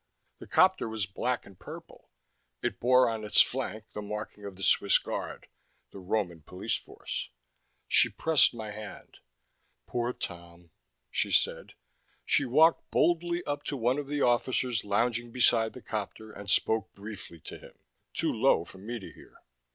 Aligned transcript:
The 0.39 0.47
copter 0.47 0.89
was 0.89 1.05
black 1.05 1.45
and 1.45 1.59
purple; 1.59 2.09
it 2.63 2.79
bore 2.79 3.07
on 3.07 3.23
its 3.23 3.39
flank 3.39 3.83
the 3.93 4.01
marking 4.01 4.45
of 4.45 4.55
the 4.55 4.63
Swiss 4.63 4.97
Guard, 4.97 5.47
the 5.91 5.99
Roman 5.99 6.41
police 6.41 6.75
force. 6.75 7.29
She 7.87 8.09
pressed 8.09 8.51
my 8.51 8.71
hand. 8.71 9.19
"Poor 9.85 10.11
Tom," 10.11 10.71
she 11.11 11.31
said. 11.31 11.75
She 12.25 12.45
walked 12.45 12.89
boldly 12.89 13.43
up 13.43 13.61
to 13.65 13.77
one 13.77 13.99
of 13.99 14.07
the 14.07 14.23
officers 14.23 14.83
lounging 14.83 15.29
beside 15.31 15.73
the 15.73 15.83
copter 15.83 16.31
and 16.31 16.49
spoke 16.49 16.91
briefly 16.95 17.39
to 17.41 17.59
him, 17.59 17.77
too 18.11 18.33
low 18.33 18.65
for 18.65 18.79
me 18.79 18.97
to 18.97 19.13
hear. 19.13 19.43